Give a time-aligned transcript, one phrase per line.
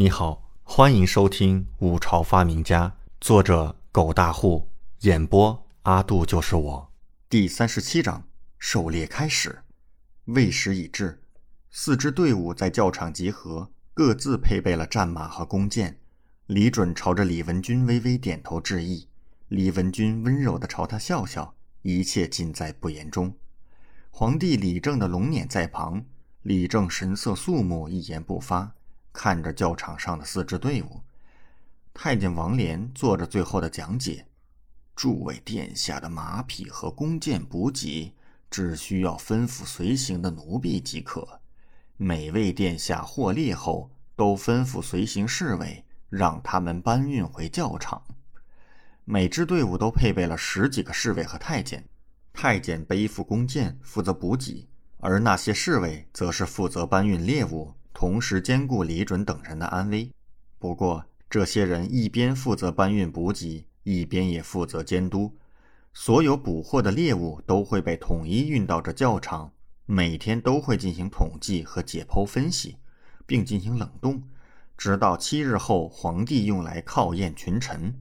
[0.00, 2.88] 你好，欢迎收听《五朝发明家》，
[3.20, 6.90] 作者狗大户，演播阿杜就是我。
[7.28, 8.26] 第三十七章：
[8.58, 9.58] 狩猎开始。
[10.24, 11.22] 未时已至，
[11.70, 16.00] 四支队伍在教场集合，各自配备了战马和弓箭。
[16.46, 19.06] 李准朝着李文君微微点头致意，
[19.48, 23.36] 李文君温柔地朝他笑笑，一切尽在不言中。
[24.08, 26.02] 皇帝李政的龙辇在旁，
[26.40, 28.72] 李政神色肃穆，一言不发。
[29.12, 31.00] 看着教场上的四支队伍，
[31.92, 34.26] 太监王连做着最后的讲解
[34.94, 38.14] ：“诸位殿下的马匹和弓箭补给，
[38.48, 41.40] 只需要吩咐随行的奴婢即可。
[41.96, 48.02] 每位殿下获猎后，都吩咐随行侍卫，让他们搬运回教场。
[49.04, 51.84] 每支队伍都配备了十几个侍卫和太监，
[52.32, 54.68] 太监背负弓箭，负责补给，
[54.98, 60.10] 而那些侍卫则是负责搬运猎物。”同时兼顾李准等人的安危。
[60.58, 65.36] 不过，这些人一边负责搬运补给，一边也负责监督。
[65.92, 69.52] 所有捕获的猎物都会被统一运到这教场，
[69.84, 72.78] 每天都会进行统计和解剖分析，
[73.26, 74.22] 并进行冷冻，
[74.78, 78.00] 直到七日后皇帝用来考验群臣。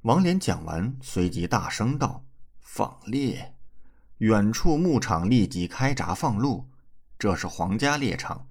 [0.00, 2.24] 王连讲完，随即大声道
[2.58, 3.52] ：“放猎！”
[4.16, 6.64] 远处牧场立即开闸放鹿。
[7.18, 8.46] 这是皇家猎场。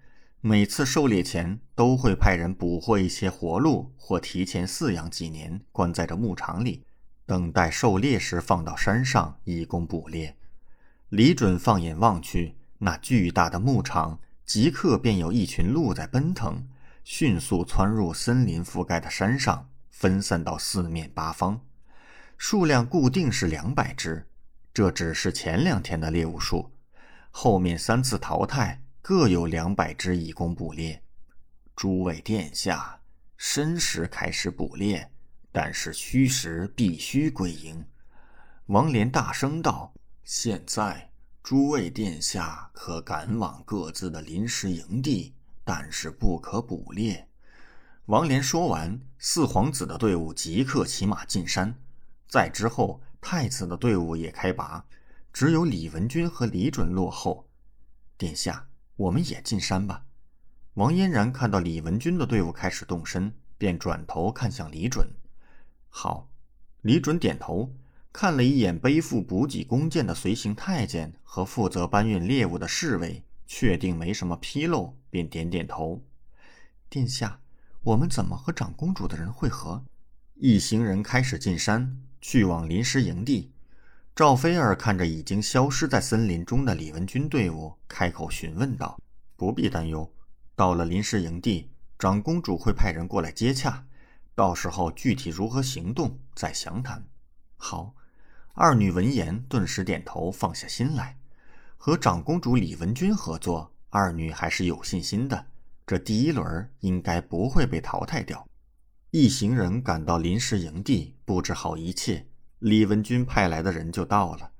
[0.48, 6.84] 每次狩猎前，都会派人捕获一些活鹿，或提前饲养几年，关在这牧场里，
[7.26, 10.38] 等待狩猎时放到山上以供捕猎。
[11.10, 16.68] 李准放眼望去，那巨大的牧场即刻便有一群鹿在奔腾，
[17.04, 21.62] 迅速窜入森林覆盖的山上，分散到四面八方，
[22.38, 24.28] 数量固定是两百只。
[24.72, 26.70] 这只是前两天的猎物数，
[27.32, 28.84] 后面三次淘汰。
[29.08, 31.04] 各有两百只以供捕猎。
[31.76, 33.00] 诸位殿下，
[33.38, 35.12] 申时开始捕猎，
[35.52, 37.86] 但是戌时必须归营。
[38.66, 39.94] 王连大声道
[40.26, 41.12] ：“现在，
[41.44, 47.28] 诸位殿下可赶往各自的临时营地，但是不可捕猎。”
[48.08, 51.76] 王连说完，四皇子的队伍即刻骑马进山。
[52.28, 54.84] 在之后，太子的队伍也开拔，
[55.32, 57.48] 只有李文君和李准落后。
[58.18, 58.68] 殿下。
[58.96, 60.06] 我们也进山吧。
[60.76, 65.08] 王嫣然看到李文君的队伍开始动身，便转头看向李准。
[65.90, 66.30] 好，
[66.82, 67.74] 李准点头，
[68.12, 76.04] 看了一眼背负补给弓箭的随行太监和负责搬运猎物的侍卫，确定没什么纰漏，便点点头。
[76.90, 77.40] 殿下，
[77.84, 79.84] 我们怎么和长公主的人会合？
[80.36, 83.52] 一行人开始进山，去往临时营地。
[84.16, 88.98] 赵菲儿看着已经消失在森林中的李文军队伍，开口询问道
[89.36, 90.10] ：“不必担忧，
[90.56, 93.86] 到了临时营地，长公主会派人过来接洽，
[94.34, 97.06] 到时候具体如何行动再详谈。”
[97.60, 97.94] 好，
[98.54, 101.18] 二女闻言顿时点头，放下心来。
[101.76, 105.48] 和长公主李文君合作，二女还是有信心的，
[105.86, 108.48] 这第一轮应该不会被淘汰掉。
[109.12, 112.26] 一行人赶到临时营地，布置好一切。
[112.60, 114.52] 李文君派来的人就到了，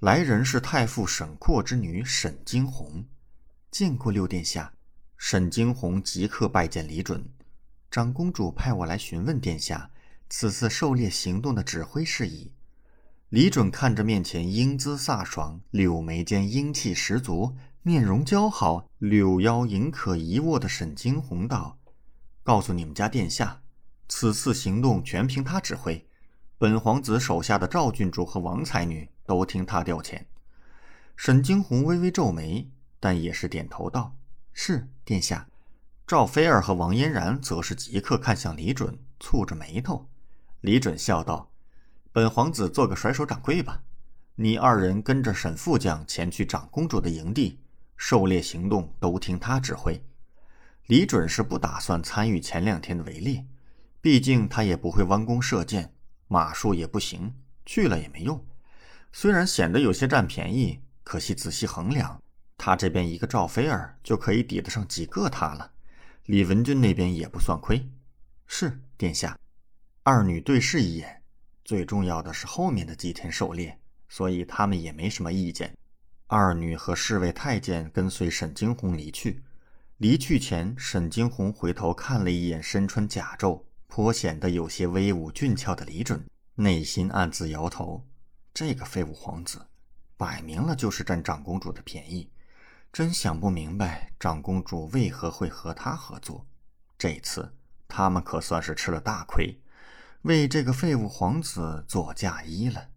[0.00, 3.06] 来人是太傅沈括之女沈惊鸿，
[3.70, 4.72] 见过六殿下。
[5.18, 7.26] 沈惊鸿即刻拜见李准，
[7.90, 9.90] 长公主派我来询问殿下
[10.28, 12.52] 此次狩猎行动的指挥事宜。
[13.30, 21.78] 李准看着面前英姿飒爽、柳眉间英气十足、面容姣好、柳腰盈可一握的沈惊鸿道
[22.44, 23.62] ：“告诉你们家殿下，
[24.08, 26.05] 此次行动全凭他指挥。”
[26.58, 30.22] 本皇子手下的赵郡主和王才女都听他调遣。
[31.14, 32.66] 沈惊鸿微微皱眉，
[32.98, 34.16] 但也是点头道
[34.54, 35.46] ：“是殿下。”
[36.06, 40.08] 赵菲儿和王嫣然则是即刻看向李准，蹙着眉头。
[40.62, 41.50] 李准笑道
[42.10, 43.82] ：“本皇子做个甩手掌柜吧，
[44.36, 47.60] 你二人跟着沈副将前去长公主的营地，
[47.98, 50.02] 狩猎行动都听他指挥。”
[50.86, 53.44] 李准是不打算参与前两天的围猎，
[54.00, 55.92] 毕竟他也不会弯弓射箭。
[56.28, 57.34] 马术也不行，
[57.64, 58.44] 去了也没用。
[59.12, 62.22] 虽然显得有些占便宜，可惜仔细衡量，
[62.58, 65.72] 他这边一个赵菲儿就可以抵得上几个他了。
[66.24, 67.88] 李文君那边也不算亏。
[68.46, 69.38] 是殿下，
[70.02, 71.22] 二女对视一眼。
[71.64, 73.78] 最重要的是后面的几天狩猎，
[74.08, 75.76] 所以他们也没什么意见。
[76.28, 79.42] 二女和侍卫太监跟随沈惊鸿离去。
[79.98, 83.62] 离去前，沈惊鸿回头看了一眼身穿甲胄。
[83.88, 88.06] 颇显得有些威武俊俏的李准，内心暗自摇头：
[88.52, 89.66] 这个废物皇子，
[90.16, 92.30] 摆明了就是占长公主的便宜，
[92.92, 96.46] 真想不明白长公主为何会和他合作。
[96.98, 97.54] 这次
[97.86, 99.60] 他们可算是吃了大亏，
[100.22, 102.88] 为这个废物皇子做嫁衣了。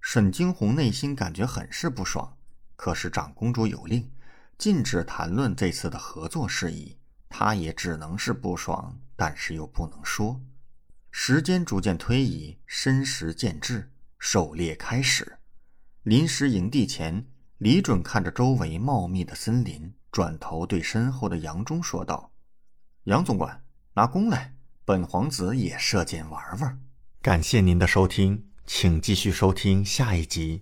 [0.00, 2.36] 沈惊鸿内心感觉很是不爽，
[2.74, 4.10] 可是长公主有令，
[4.58, 6.96] 禁止谈论这次的合作事宜，
[7.32, 10.38] 他也只能是不爽，但是又不能说。
[11.10, 15.38] 时间逐渐推移，申时渐至，狩猎开始。
[16.02, 17.26] 临时营地前，
[17.56, 22.30] 李准看着周围茂密的森林，转头对身后的杨忠说道
[23.04, 23.64] ：“杨总管，
[23.94, 24.54] 拿弓来，
[24.84, 26.78] 本皇子也射箭玩玩。”
[27.22, 30.60] 感谢您的收听，请继续收听下一集。